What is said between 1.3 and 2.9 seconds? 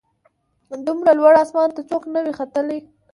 اسمان ته څوک نه وه ختلي